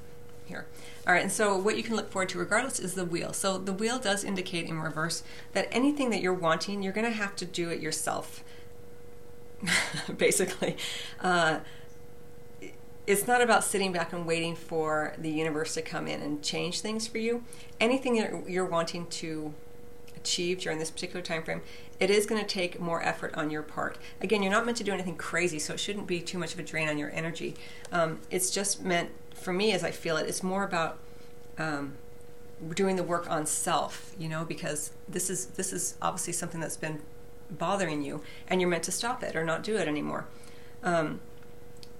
here. 0.46 0.66
All 1.06 1.12
right, 1.12 1.22
and 1.22 1.32
so 1.32 1.56
what 1.56 1.76
you 1.76 1.82
can 1.82 1.96
look 1.96 2.10
forward 2.10 2.28
to 2.30 2.38
regardless 2.38 2.80
is 2.80 2.94
the 2.94 3.04
wheel. 3.04 3.32
So 3.32 3.58
the 3.58 3.72
wheel 3.72 3.98
does 3.98 4.24
indicate 4.24 4.66
in 4.66 4.80
reverse 4.80 5.22
that 5.52 5.68
anything 5.70 6.10
that 6.10 6.20
you're 6.20 6.32
wanting, 6.32 6.82
you're 6.82 6.92
going 6.92 7.06
to 7.06 7.16
have 7.16 7.36
to 7.36 7.44
do 7.44 7.70
it 7.70 7.80
yourself, 7.80 8.42
basically. 10.16 10.76
Uh, 11.20 11.60
it's 13.06 13.26
not 13.26 13.42
about 13.42 13.64
sitting 13.64 13.92
back 13.92 14.12
and 14.12 14.26
waiting 14.26 14.56
for 14.56 15.14
the 15.18 15.30
universe 15.30 15.74
to 15.74 15.82
come 15.82 16.06
in 16.06 16.22
and 16.22 16.42
change 16.42 16.80
things 16.80 17.06
for 17.06 17.18
you. 17.18 17.44
Anything 17.78 18.16
that 18.16 18.48
you're 18.48 18.64
wanting 18.64 19.06
to 19.08 19.52
achieve 20.16 20.60
during 20.60 20.78
this 20.78 20.90
particular 20.90 21.20
time 21.20 21.42
frame, 21.42 21.60
it 22.04 22.10
is 22.10 22.26
going 22.26 22.40
to 22.40 22.46
take 22.46 22.78
more 22.78 23.02
effort 23.02 23.34
on 23.34 23.50
your 23.50 23.62
part. 23.62 23.96
Again, 24.20 24.42
you're 24.42 24.52
not 24.52 24.66
meant 24.66 24.76
to 24.76 24.84
do 24.84 24.92
anything 24.92 25.16
crazy, 25.16 25.58
so 25.58 25.72
it 25.72 25.80
shouldn't 25.80 26.06
be 26.06 26.20
too 26.20 26.38
much 26.38 26.52
of 26.52 26.58
a 26.58 26.62
drain 26.62 26.86
on 26.88 26.98
your 26.98 27.10
energy. 27.12 27.54
Um, 27.90 28.20
it's 28.30 28.50
just 28.50 28.82
meant, 28.82 29.08
for 29.34 29.54
me, 29.54 29.72
as 29.72 29.82
I 29.82 29.90
feel 29.90 30.18
it, 30.18 30.28
it's 30.28 30.42
more 30.42 30.64
about 30.64 30.98
um, 31.56 31.94
doing 32.74 32.96
the 32.96 33.02
work 33.02 33.30
on 33.30 33.46
self. 33.46 34.14
You 34.18 34.28
know, 34.28 34.44
because 34.44 34.92
this 35.08 35.30
is 35.30 35.46
this 35.46 35.72
is 35.72 35.94
obviously 36.02 36.34
something 36.34 36.60
that's 36.60 36.76
been 36.76 37.00
bothering 37.50 38.02
you, 38.02 38.20
and 38.48 38.60
you're 38.60 38.70
meant 38.70 38.84
to 38.84 38.92
stop 38.92 39.22
it 39.22 39.34
or 39.34 39.44
not 39.44 39.62
do 39.62 39.76
it 39.76 39.88
anymore. 39.88 40.26
Um, 40.82 41.20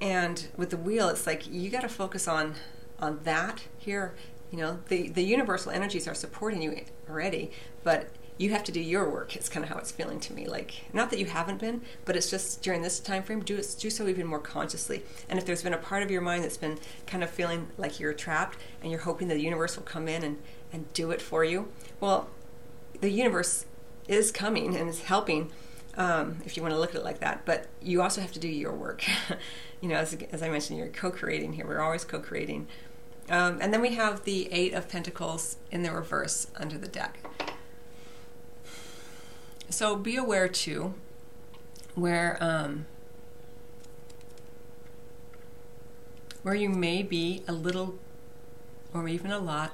and 0.02 0.46
with 0.54 0.68
the 0.68 0.76
wheel, 0.76 1.08
it's 1.08 1.26
like 1.26 1.50
you 1.50 1.70
got 1.70 1.80
to 1.80 1.88
focus 1.88 2.28
on 2.28 2.56
on 3.00 3.20
that 3.24 3.62
here. 3.78 4.14
You 4.50 4.58
know, 4.58 4.78
the 4.88 5.08
the 5.08 5.24
universal 5.24 5.72
energies 5.72 6.06
are 6.06 6.14
supporting 6.14 6.60
you 6.60 6.84
already, 7.08 7.50
but 7.82 8.10
you 8.36 8.50
have 8.50 8.64
to 8.64 8.72
do 8.72 8.80
your 8.80 9.08
work. 9.08 9.36
It's 9.36 9.48
kind 9.48 9.62
of 9.62 9.70
how 9.70 9.78
it's 9.78 9.92
feeling 9.92 10.18
to 10.20 10.32
me. 10.32 10.46
Like 10.46 10.84
not 10.92 11.10
that 11.10 11.18
you 11.18 11.26
haven't 11.26 11.60
been, 11.60 11.82
but 12.04 12.16
it's 12.16 12.30
just 12.30 12.62
during 12.62 12.82
this 12.82 12.98
time 12.98 13.22
frame, 13.22 13.40
do 13.40 13.56
it, 13.56 13.76
do 13.78 13.90
so 13.90 14.08
even 14.08 14.26
more 14.26 14.40
consciously. 14.40 15.02
And 15.28 15.38
if 15.38 15.46
there's 15.46 15.62
been 15.62 15.74
a 15.74 15.78
part 15.78 16.02
of 16.02 16.10
your 16.10 16.20
mind 16.20 16.42
that's 16.42 16.56
been 16.56 16.78
kind 17.06 17.22
of 17.22 17.30
feeling 17.30 17.68
like 17.78 18.00
you're 18.00 18.12
trapped, 18.12 18.58
and 18.82 18.90
you're 18.90 19.02
hoping 19.02 19.28
the 19.28 19.40
universe 19.40 19.76
will 19.76 19.84
come 19.84 20.08
in 20.08 20.22
and 20.22 20.38
and 20.72 20.92
do 20.92 21.12
it 21.12 21.22
for 21.22 21.44
you, 21.44 21.68
well, 22.00 22.28
the 23.00 23.10
universe 23.10 23.66
is 24.08 24.32
coming 24.32 24.76
and 24.76 24.88
is 24.88 25.02
helping. 25.02 25.50
Um, 25.96 26.38
if 26.44 26.56
you 26.56 26.62
want 26.62 26.74
to 26.74 26.80
look 26.80 26.90
at 26.90 26.96
it 26.96 27.04
like 27.04 27.20
that, 27.20 27.44
but 27.44 27.68
you 27.80 28.02
also 28.02 28.20
have 28.20 28.32
to 28.32 28.40
do 28.40 28.48
your 28.48 28.72
work. 28.72 29.04
you 29.80 29.88
know, 29.88 29.94
as, 29.94 30.16
as 30.32 30.42
I 30.42 30.48
mentioned, 30.48 30.76
you're 30.76 30.88
co-creating 30.88 31.52
here. 31.52 31.64
We're 31.64 31.80
always 31.80 32.04
co-creating. 32.04 32.66
Um, 33.30 33.58
and 33.60 33.72
then 33.72 33.80
we 33.80 33.94
have 33.94 34.24
the 34.24 34.52
Eight 34.52 34.74
of 34.74 34.88
Pentacles 34.88 35.56
in 35.70 35.84
the 35.84 35.92
reverse 35.92 36.48
under 36.56 36.76
the 36.76 36.88
deck. 36.88 37.18
So 39.70 39.96
be 39.96 40.16
aware 40.16 40.48
too, 40.48 40.94
where 41.94 42.36
um, 42.40 42.86
where 46.42 46.54
you 46.54 46.68
may 46.68 47.02
be 47.02 47.42
a 47.48 47.52
little, 47.52 47.98
or 48.92 49.08
even 49.08 49.30
a 49.30 49.38
lot, 49.38 49.72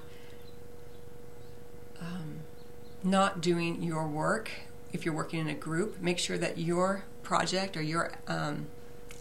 um, 2.01 2.41
not 3.03 3.41
doing 3.41 3.83
your 3.83 4.07
work. 4.07 4.51
If 4.93 5.05
you're 5.05 5.15
working 5.15 5.41
in 5.41 5.49
a 5.49 5.55
group, 5.55 6.01
make 6.01 6.19
sure 6.19 6.39
that 6.39 6.59
your 6.59 7.05
project 7.23 7.77
or 7.77 7.83
your 7.83 8.13
um, 8.27 8.67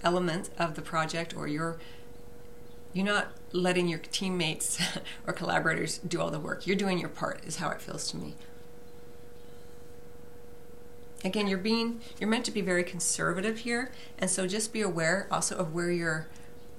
element 0.04 0.50
of 0.58 0.76
the 0.76 0.82
project 0.82 1.36
or 1.36 1.48
your 1.48 1.78
you're 2.94 3.06
not 3.06 3.34
letting 3.52 3.88
your 3.88 4.00
teammates 4.00 4.82
or 5.28 5.34
collaborators 5.34 6.00
do 6.00 6.20
all 6.20 6.32
the 6.32 6.40
work. 6.40 6.66
You're 6.66 6.76
doing 6.76 6.98
your 6.98 7.10
part, 7.10 7.46
is 7.46 7.58
how 7.58 7.70
it 7.70 7.82
feels 7.82 8.10
to 8.12 8.18
me. 8.18 8.36
Again, 11.24 11.48
you're 11.48 11.58
being 11.58 12.02
you're 12.20 12.30
meant 12.30 12.46
to 12.46 12.52
be 12.52 12.62
very 12.62 12.84
conservative 12.84 13.60
here, 13.60 13.92
and 14.18 14.30
so 14.30 14.48
just 14.48 14.72
be 14.72 14.82
aware 14.82 15.28
also 15.32 15.58
of 15.58 15.74
where 15.74 15.92
your 15.92 16.28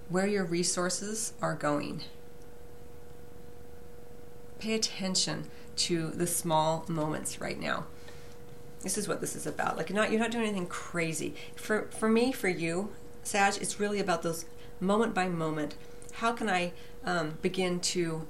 where 0.08 0.26
your 0.26 0.44
resources 0.44 1.34
are 1.42 1.54
going. 1.54 2.02
Pay 4.58 4.74
attention 4.74 5.46
to 5.76 6.08
the 6.10 6.26
small 6.26 6.84
moments 6.88 7.40
right 7.40 7.58
now. 7.58 7.86
This 8.82 8.96
is 8.96 9.06
what 9.06 9.20
this 9.20 9.36
is 9.36 9.46
about. 9.46 9.76
Like 9.76 9.90
you're 9.90 9.98
not 9.98 10.10
you're 10.10 10.20
not 10.20 10.30
doing 10.30 10.44
anything 10.44 10.66
crazy. 10.66 11.34
For 11.54 11.88
for 11.90 12.08
me, 12.08 12.32
for 12.32 12.48
you, 12.48 12.90
Sag, 13.22 13.56
it's 13.60 13.78
really 13.78 14.00
about 14.00 14.22
those 14.22 14.46
moment 14.80 15.14
by 15.14 15.28
moment. 15.28 15.74
How 16.14 16.32
can 16.32 16.48
I 16.48 16.72
um, 17.04 17.38
begin 17.42 17.80
to 17.80 18.26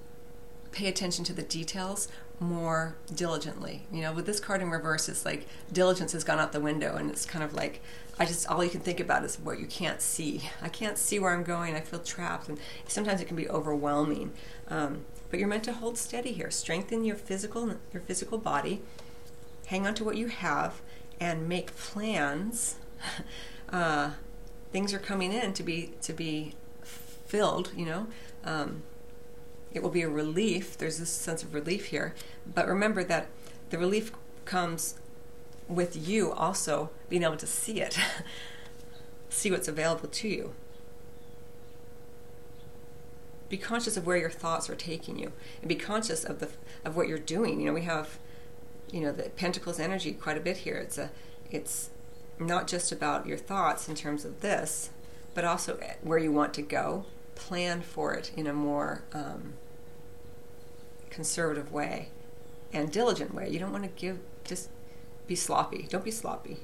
pay 0.72 0.88
attention 0.88 1.24
to 1.24 1.32
the 1.32 1.42
details 1.42 2.08
more 2.40 2.96
diligently? 3.14 3.86
You 3.92 4.00
know, 4.00 4.12
with 4.12 4.26
this 4.26 4.40
card 4.40 4.62
in 4.62 4.70
reverse, 4.70 5.08
it's 5.08 5.24
like 5.24 5.46
diligence 5.72 6.12
has 6.12 6.24
gone 6.24 6.38
out 6.38 6.52
the 6.52 6.60
window, 6.60 6.96
and 6.96 7.10
it's 7.10 7.24
kind 7.24 7.44
of 7.44 7.54
like 7.54 7.80
I 8.18 8.26
just 8.26 8.46
all 8.48 8.62
you 8.62 8.68
can 8.68 8.80
think 8.80 9.00
about 9.00 9.24
is 9.24 9.38
what 9.38 9.58
you 9.58 9.66
can't 9.66 10.02
see. 10.02 10.50
I 10.60 10.68
can't 10.68 10.98
see 10.98 11.18
where 11.18 11.32
I'm 11.32 11.42
going. 11.42 11.74
I 11.74 11.80
feel 11.80 12.00
trapped, 12.00 12.48
and 12.48 12.58
sometimes 12.86 13.20
it 13.20 13.26
can 13.26 13.36
be 13.36 13.48
overwhelming. 13.48 14.32
Um, 14.68 15.04
but 15.30 15.38
you're 15.38 15.48
meant 15.48 15.64
to 15.64 15.72
hold 15.72 15.96
steady 15.96 16.32
here. 16.32 16.50
Strengthen 16.50 17.04
your 17.04 17.16
physical 17.16 17.76
your 17.92 18.02
physical 18.02 18.36
body. 18.36 18.82
Hang 19.66 19.86
on 19.86 19.94
to 19.94 20.04
what 20.04 20.16
you 20.16 20.26
have, 20.28 20.82
and 21.20 21.48
make 21.48 21.74
plans. 21.76 22.76
uh, 23.70 24.10
things 24.70 24.92
are 24.92 24.98
coming 24.98 25.32
in 25.32 25.52
to 25.54 25.62
be 25.62 25.94
to 26.02 26.12
be 26.12 26.54
filled. 26.82 27.72
You 27.74 27.86
know, 27.86 28.06
um, 28.44 28.82
it 29.72 29.82
will 29.82 29.90
be 29.90 30.02
a 30.02 30.08
relief. 30.08 30.76
There's 30.76 30.98
this 30.98 31.10
sense 31.10 31.42
of 31.42 31.54
relief 31.54 31.86
here, 31.86 32.14
but 32.52 32.66
remember 32.66 33.04
that 33.04 33.28
the 33.70 33.78
relief 33.78 34.12
comes 34.44 34.96
with 35.68 35.96
you 36.08 36.32
also 36.32 36.90
being 37.08 37.22
able 37.22 37.36
to 37.36 37.46
see 37.46 37.80
it, 37.80 37.98
see 39.28 39.50
what's 39.50 39.68
available 39.68 40.08
to 40.08 40.28
you. 40.28 40.52
Be 43.48 43.56
conscious 43.56 43.96
of 43.96 44.06
where 44.06 44.16
your 44.16 44.30
thoughts 44.30 44.68
are 44.68 44.76
taking 44.76 45.18
you, 45.18 45.32
and 45.60 45.68
be 45.68 45.74
conscious 45.74 46.24
of 46.24 46.38
the 46.40 46.48
of 46.84 46.96
what 46.96 47.08
you're 47.08 47.18
doing. 47.18 47.60
You 47.60 47.66
know, 47.66 47.72
we 47.72 47.82
have, 47.82 48.18
you 48.92 49.00
know, 49.00 49.12
the 49.12 49.24
Pentacles 49.30 49.80
energy 49.80 50.12
quite 50.12 50.36
a 50.36 50.40
bit 50.40 50.58
here. 50.58 50.76
It's 50.76 50.98
a, 50.98 51.10
it's 51.50 51.90
not 52.38 52.68
just 52.68 52.92
about 52.92 53.26
your 53.26 53.36
thoughts 53.36 53.88
in 53.88 53.94
terms 53.94 54.24
of 54.24 54.40
this, 54.40 54.90
but 55.34 55.44
also 55.44 55.78
where 56.02 56.18
you 56.18 56.32
want 56.32 56.54
to 56.54 56.62
go. 56.62 57.06
Plan 57.34 57.80
for 57.80 58.14
it 58.14 58.30
in 58.36 58.46
a 58.46 58.52
more 58.52 59.02
um, 59.12 59.54
conservative 61.10 61.72
way 61.72 62.08
and 62.72 62.90
diligent 62.90 63.34
way. 63.34 63.48
You 63.48 63.58
don't 63.58 63.72
want 63.72 63.84
to 63.84 63.90
give, 63.90 64.18
just 64.44 64.68
be 65.26 65.34
sloppy. 65.34 65.86
Don't 65.88 66.04
be 66.04 66.10
sloppy. 66.10 66.58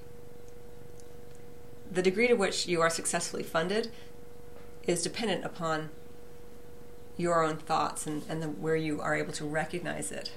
The 1.91 2.03
degree 2.03 2.29
to 2.29 2.35
which 2.35 2.67
you 2.67 2.81
are 2.81 2.91
successfully 2.91 3.43
funded 3.43 3.91
is 4.85 5.03
dependent 5.03 5.45
upon 5.45 5.91
your 7.17 7.43
own 7.43 7.57
thoughts 7.57 8.07
and, 8.07 8.23
and 8.29 8.43
the, 8.43 8.49
where 8.49 8.77
you 8.77 9.01
are 9.01 9.15
able 9.15 9.33
to 9.33 9.45
recognize 9.45 10.13
it 10.13 10.33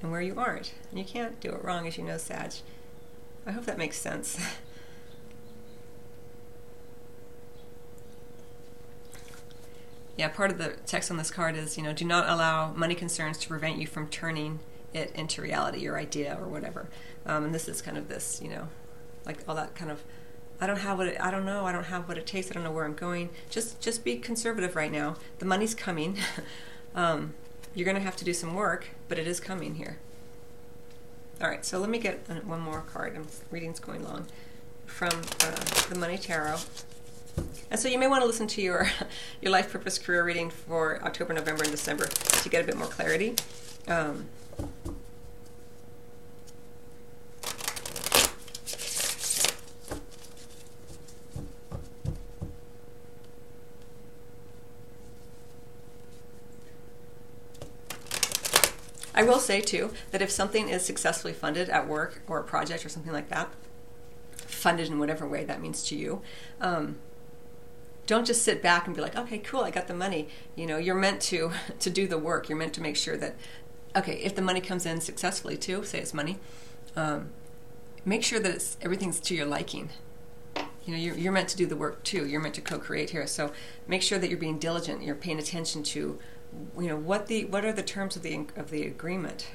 and 0.00 0.10
where 0.10 0.20
you 0.20 0.38
aren't. 0.38 0.74
And 0.90 0.98
you 0.98 1.04
can't 1.04 1.40
do 1.40 1.50
it 1.50 1.64
wrong, 1.64 1.86
as 1.86 1.96
you 1.96 2.04
know, 2.04 2.18
Sag. 2.18 2.52
I 3.46 3.52
hope 3.52 3.64
that 3.64 3.78
makes 3.78 3.96
sense. 3.96 4.38
yeah, 10.16 10.28
part 10.28 10.50
of 10.50 10.58
the 10.58 10.76
text 10.86 11.10
on 11.10 11.16
this 11.16 11.30
card 11.30 11.56
is, 11.56 11.76
you 11.76 11.82
know, 11.82 11.92
do 11.92 12.04
not 12.04 12.28
allow 12.28 12.72
money 12.72 12.94
concerns 12.94 13.38
to 13.38 13.48
prevent 13.48 13.78
you 13.78 13.86
from 13.86 14.08
turning 14.08 14.60
it 14.92 15.12
into 15.14 15.42
reality, 15.42 15.80
your 15.80 15.98
idea 15.98 16.38
or 16.40 16.46
whatever. 16.46 16.88
Um, 17.26 17.44
and 17.44 17.54
this 17.54 17.68
is 17.68 17.82
kind 17.82 17.98
of 17.98 18.08
this, 18.08 18.40
you 18.42 18.48
know, 18.48 18.68
like 19.26 19.38
all 19.48 19.54
that 19.56 19.74
kind 19.74 19.90
of, 19.90 20.02
I 20.60 20.66
don't 20.68 20.78
have 20.78 20.98
what 20.98 21.08
it, 21.08 21.20
I 21.20 21.30
don't 21.32 21.44
know, 21.44 21.66
I 21.66 21.72
don't 21.72 21.84
have 21.84 22.06
what 22.06 22.16
it 22.16 22.26
takes, 22.26 22.50
I 22.50 22.54
don't 22.54 22.62
know 22.62 22.70
where 22.70 22.84
I'm 22.84 22.94
going. 22.94 23.30
Just 23.50 23.80
just 23.80 24.04
be 24.04 24.16
conservative 24.16 24.76
right 24.76 24.92
now. 24.92 25.16
The 25.40 25.46
money's 25.46 25.74
coming. 25.74 26.18
um, 26.94 27.34
you're 27.74 27.84
going 27.84 27.96
to 27.96 28.02
have 28.02 28.16
to 28.16 28.24
do 28.24 28.32
some 28.32 28.54
work, 28.54 28.88
but 29.08 29.18
it 29.18 29.26
is 29.26 29.40
coming 29.40 29.74
here. 29.74 29.98
All 31.40 31.48
right, 31.48 31.64
so 31.64 31.80
let 31.80 31.90
me 31.90 31.98
get 31.98 32.28
one 32.46 32.60
more 32.60 32.82
card. 32.82 33.16
I'm 33.16 33.26
reading's 33.50 33.80
going 33.80 34.04
long 34.04 34.26
from 34.86 35.22
uh, 35.40 35.64
the 35.88 35.96
Money 35.98 36.16
Tarot. 36.16 36.58
And 37.70 37.80
so 37.80 37.88
you 37.88 37.98
may 37.98 38.06
want 38.06 38.22
to 38.22 38.26
listen 38.26 38.46
to 38.46 38.62
your 38.62 38.88
your 39.40 39.50
life 39.50 39.72
purpose 39.72 39.98
career 39.98 40.24
reading 40.24 40.50
for 40.50 41.02
October, 41.02 41.32
November, 41.32 41.64
and 41.64 41.72
December 41.72 42.06
to 42.06 42.48
get 42.48 42.62
a 42.62 42.66
bit 42.66 42.76
more 42.76 42.86
clarity. 42.86 43.34
Um, 43.88 44.26
I 59.16 59.22
will 59.22 59.38
say 59.38 59.60
too 59.60 59.92
that 60.10 60.20
if 60.20 60.30
something 60.30 60.68
is 60.68 60.84
successfully 60.84 61.32
funded 61.32 61.68
at 61.68 61.88
work 61.88 62.22
or 62.26 62.40
a 62.40 62.44
project 62.44 62.84
or 62.84 62.88
something 62.88 63.12
like 63.12 63.28
that, 63.28 63.48
funded 64.36 64.88
in 64.88 64.98
whatever 64.98 65.26
way 65.26 65.44
that 65.44 65.60
means 65.60 65.84
to 65.84 65.96
you, 65.96 66.20
um, 66.60 66.98
don't 68.06 68.26
just 68.26 68.42
sit 68.42 68.62
back 68.62 68.86
and 68.86 68.94
be 68.94 69.02
like, 69.02 69.16
okay, 69.16 69.38
cool, 69.38 69.60
I 69.60 69.70
got 69.70 69.88
the 69.88 69.94
money. 69.94 70.28
You 70.56 70.66
know, 70.66 70.76
you're 70.76 70.94
meant 70.94 71.20
to 71.22 71.52
to 71.78 71.90
do 71.90 72.06
the 72.06 72.18
work. 72.18 72.48
You're 72.48 72.58
meant 72.58 72.74
to 72.74 72.82
make 72.82 72.96
sure 72.96 73.16
that, 73.16 73.36
okay, 73.96 74.16
if 74.16 74.34
the 74.34 74.42
money 74.42 74.60
comes 74.60 74.86
in 74.86 75.00
successfully 75.00 75.56
too, 75.56 75.84
say 75.84 75.98
it's 75.98 76.14
money, 76.14 76.38
um, 76.96 77.30
make 78.04 78.22
sure 78.22 78.40
that 78.40 78.54
it's 78.54 78.76
everything's 78.80 79.20
to 79.20 79.34
your 79.34 79.46
liking. 79.46 79.90
You 80.86 80.92
know, 80.92 80.98
you're, 80.98 81.14
you're 81.14 81.32
meant 81.32 81.48
to 81.48 81.56
do 81.56 81.64
the 81.64 81.76
work 81.76 82.02
too. 82.02 82.26
You're 82.26 82.42
meant 82.42 82.54
to 82.56 82.60
co-create 82.60 83.10
here. 83.10 83.26
So 83.26 83.52
make 83.88 84.02
sure 84.02 84.18
that 84.18 84.28
you're 84.28 84.38
being 84.38 84.58
diligent. 84.58 85.02
You're 85.02 85.14
paying 85.14 85.38
attention 85.38 85.82
to 85.84 86.18
you 86.78 86.88
know 86.88 86.96
what 86.96 87.26
the 87.26 87.46
what 87.46 87.64
are 87.64 87.72
the 87.72 87.82
terms 87.82 88.16
of 88.16 88.22
the 88.22 88.46
of 88.56 88.70
the 88.70 88.86
agreement 88.86 89.48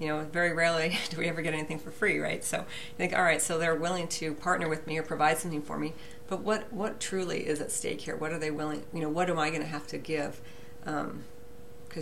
you 0.00 0.08
know, 0.08 0.22
very 0.22 0.52
rarely 0.52 0.98
do 1.10 1.18
we 1.18 1.28
ever 1.28 1.42
get 1.42 1.52
anything 1.52 1.78
for 1.78 1.92
free, 1.92 2.18
right? 2.18 2.42
So 2.42 2.58
you 2.58 2.96
think, 2.96 3.16
all 3.16 3.22
right, 3.22 3.40
so 3.40 3.58
they're 3.58 3.76
willing 3.76 4.08
to 4.08 4.34
partner 4.34 4.68
with 4.68 4.86
me 4.86 4.98
or 4.98 5.02
provide 5.02 5.38
something 5.38 5.62
for 5.62 5.78
me, 5.78 5.92
but 6.26 6.40
what 6.40 6.72
what 6.72 6.98
truly 6.98 7.46
is 7.46 7.60
at 7.60 7.70
stake 7.70 8.00
here? 8.00 8.16
What 8.16 8.32
are 8.32 8.38
they 8.38 8.50
willing? 8.50 8.84
You 8.92 9.00
know, 9.00 9.10
what 9.10 9.28
am 9.28 9.38
I 9.38 9.50
going 9.50 9.62
to 9.62 9.68
have 9.68 9.86
to 9.88 9.98
give? 9.98 10.40
Because 10.82 11.04
um, 11.04 11.22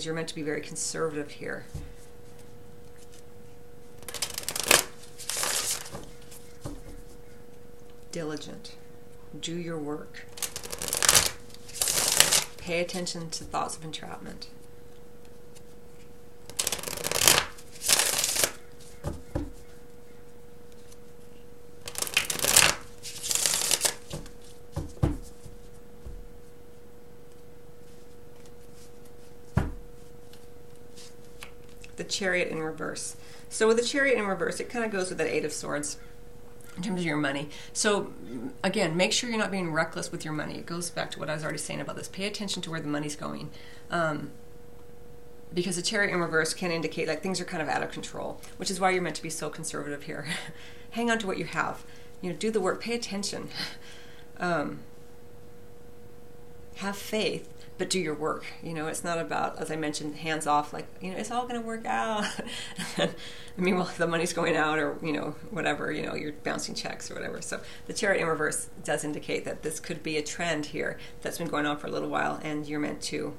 you're 0.00 0.14
meant 0.14 0.28
to 0.28 0.34
be 0.34 0.42
very 0.42 0.60
conservative 0.60 1.32
here. 1.32 1.66
Diligent. 8.12 8.76
Do 9.38 9.54
your 9.54 9.78
work. 9.78 10.24
Pay 12.58 12.80
attention 12.80 13.30
to 13.30 13.44
thoughts 13.44 13.76
of 13.76 13.84
entrapment 13.84 14.48
chariot 32.08 32.48
in 32.48 32.60
reverse. 32.60 33.16
So 33.48 33.66
with 33.66 33.76
the 33.76 33.82
chariot 33.82 34.18
in 34.18 34.26
reverse, 34.26 34.60
it 34.60 34.68
kind 34.68 34.84
of 34.84 34.90
goes 34.90 35.08
with 35.08 35.18
that 35.18 35.28
eight 35.28 35.44
of 35.44 35.52
swords 35.52 35.98
in 36.76 36.82
terms 36.82 37.00
of 37.00 37.06
your 37.06 37.16
money. 37.16 37.48
So 37.72 38.12
again, 38.62 38.96
make 38.96 39.12
sure 39.12 39.28
you're 39.28 39.38
not 39.38 39.50
being 39.50 39.72
reckless 39.72 40.12
with 40.12 40.24
your 40.24 40.34
money. 40.34 40.54
It 40.54 40.66
goes 40.66 40.90
back 40.90 41.10
to 41.12 41.18
what 41.18 41.28
I 41.28 41.34
was 41.34 41.42
already 41.42 41.58
saying 41.58 41.80
about 41.80 41.96
this. 41.96 42.08
Pay 42.08 42.26
attention 42.26 42.62
to 42.62 42.70
where 42.70 42.80
the 42.80 42.88
money's 42.88 43.16
going. 43.16 43.50
Um, 43.90 44.30
because 45.52 45.76
the 45.76 45.82
chariot 45.82 46.12
in 46.12 46.20
reverse 46.20 46.52
can 46.54 46.70
indicate 46.70 47.08
like 47.08 47.22
things 47.22 47.40
are 47.40 47.44
kind 47.44 47.62
of 47.62 47.68
out 47.68 47.82
of 47.82 47.90
control, 47.90 48.40
which 48.58 48.70
is 48.70 48.78
why 48.78 48.90
you're 48.90 49.02
meant 49.02 49.16
to 49.16 49.22
be 49.22 49.30
so 49.30 49.48
conservative 49.48 50.04
here. 50.04 50.26
Hang 50.90 51.10
on 51.10 51.18
to 51.18 51.26
what 51.26 51.38
you 51.38 51.46
have. 51.46 51.84
You 52.20 52.30
know, 52.30 52.36
do 52.36 52.50
the 52.50 52.60
work. 52.60 52.80
Pay 52.80 52.94
attention. 52.94 53.48
Um, 54.40 54.84
have 56.76 56.96
faith 56.96 57.52
but 57.78 57.88
do 57.88 58.00
your 58.00 58.14
work. 58.14 58.44
You 58.62 58.74
know, 58.74 58.88
it's 58.88 59.04
not 59.04 59.18
about, 59.18 59.58
as 59.58 59.70
I 59.70 59.76
mentioned, 59.76 60.16
hands 60.16 60.46
off, 60.46 60.72
like, 60.72 60.86
you 61.00 61.12
know, 61.12 61.16
it's 61.16 61.30
all 61.30 61.46
going 61.46 61.60
to 61.60 61.66
work 61.66 61.86
out. 61.86 62.26
I 62.98 63.60
mean, 63.60 63.76
well, 63.76 63.90
the 63.96 64.06
money's 64.06 64.32
going 64.32 64.56
out 64.56 64.78
or, 64.78 64.98
you 65.02 65.12
know, 65.12 65.36
whatever, 65.50 65.90
you 65.92 66.02
know, 66.04 66.14
you're 66.14 66.32
bouncing 66.32 66.74
checks 66.74 67.10
or 67.10 67.14
whatever. 67.14 67.40
So 67.40 67.60
the 67.86 67.92
chariot 67.92 68.20
in 68.22 68.28
reverse 68.28 68.68
does 68.84 69.04
indicate 69.04 69.44
that 69.44 69.62
this 69.62 69.80
could 69.80 70.02
be 70.02 70.16
a 70.16 70.22
trend 70.22 70.66
here 70.66 70.98
that's 71.22 71.38
been 71.38 71.48
going 71.48 71.66
on 71.66 71.78
for 71.78 71.86
a 71.86 71.90
little 71.90 72.08
while 72.08 72.40
and 72.42 72.66
you're 72.66 72.80
meant 72.80 73.00
to, 73.02 73.34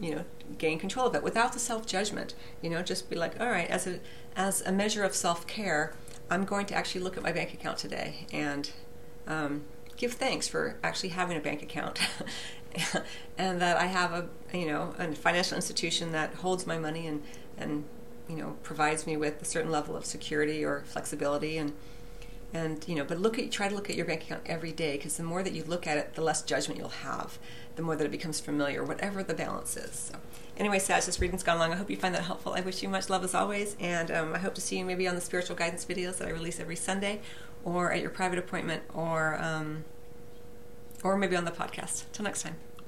you 0.00 0.14
know, 0.14 0.24
gain 0.58 0.78
control 0.78 1.06
of 1.06 1.14
it 1.14 1.22
without 1.22 1.52
the 1.52 1.58
self 1.58 1.86
judgment. 1.86 2.34
You 2.62 2.70
know, 2.70 2.82
just 2.82 3.10
be 3.10 3.16
like, 3.16 3.38
all 3.38 3.48
right, 3.48 3.68
as 3.68 3.86
a, 3.86 4.00
as 4.34 4.62
a 4.62 4.72
measure 4.72 5.04
of 5.04 5.14
self 5.14 5.46
care, 5.46 5.94
I'm 6.30 6.44
going 6.44 6.66
to 6.66 6.74
actually 6.74 7.02
look 7.02 7.18
at 7.18 7.22
my 7.22 7.32
bank 7.32 7.52
account 7.52 7.78
today 7.78 8.26
and, 8.32 8.70
um, 9.26 9.64
give 9.96 10.14
thanks 10.14 10.48
for 10.48 10.76
actually 10.82 11.10
having 11.10 11.36
a 11.36 11.40
bank 11.40 11.62
account 11.62 12.00
and 13.38 13.60
that 13.60 13.76
I 13.76 13.86
have 13.86 14.12
a 14.12 14.56
you 14.56 14.66
know 14.66 14.94
a 14.98 15.12
financial 15.12 15.56
institution 15.56 16.12
that 16.12 16.34
holds 16.34 16.66
my 16.66 16.78
money 16.78 17.06
and 17.06 17.22
and 17.58 17.84
you 18.28 18.36
know 18.36 18.56
provides 18.62 19.06
me 19.06 19.16
with 19.16 19.40
a 19.42 19.44
certain 19.44 19.70
level 19.70 19.96
of 19.96 20.04
security 20.04 20.64
or 20.64 20.82
flexibility 20.86 21.58
and 21.58 21.72
and 22.54 22.86
you 22.86 22.94
know 22.94 23.04
but 23.04 23.18
look 23.18 23.38
at 23.38 23.50
try 23.50 23.68
to 23.68 23.74
look 23.74 23.88
at 23.88 23.96
your 23.96 24.04
bank 24.04 24.22
account 24.22 24.42
every 24.46 24.72
day 24.72 24.96
because 24.96 25.16
the 25.16 25.22
more 25.22 25.42
that 25.42 25.52
you 25.52 25.64
look 25.64 25.86
at 25.86 25.96
it 25.96 26.14
the 26.14 26.22
less 26.22 26.42
judgment 26.42 26.78
you'll 26.78 26.88
have 26.88 27.38
the 27.76 27.82
more 27.82 27.96
that 27.96 28.04
it 28.04 28.10
becomes 28.10 28.40
familiar 28.40 28.84
whatever 28.84 29.22
the 29.22 29.34
balance 29.34 29.76
is. 29.76 29.94
So 29.94 30.18
anyway 30.56 30.78
Sag, 30.78 31.02
this 31.02 31.20
reading's 31.20 31.42
gone 31.42 31.58
long. 31.58 31.72
I 31.72 31.76
hope 31.76 31.90
you 31.90 31.96
find 31.96 32.14
that 32.14 32.24
helpful. 32.24 32.52
I 32.52 32.60
wish 32.60 32.82
you 32.82 32.88
much 32.88 33.08
love 33.08 33.24
as 33.24 33.34
always 33.34 33.76
and 33.80 34.10
um, 34.10 34.34
I 34.34 34.38
hope 34.38 34.54
to 34.54 34.60
see 34.60 34.78
you 34.78 34.84
maybe 34.84 35.08
on 35.08 35.14
the 35.14 35.20
spiritual 35.20 35.56
guidance 35.56 35.84
videos 35.84 36.18
that 36.18 36.28
I 36.28 36.30
release 36.30 36.60
every 36.60 36.76
Sunday 36.76 37.20
or 37.64 37.92
at 37.92 38.00
your 38.00 38.10
private 38.10 38.38
appointment 38.38 38.82
or 38.92 39.40
um, 39.40 39.84
or 41.02 41.16
maybe 41.16 41.36
on 41.36 41.44
the 41.44 41.50
podcast. 41.50 42.04
Till 42.12 42.24
next 42.24 42.42
time. 42.42 42.56